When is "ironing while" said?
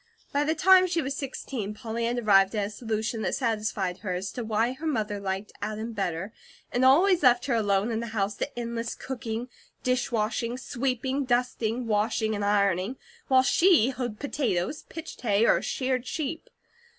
12.43-13.43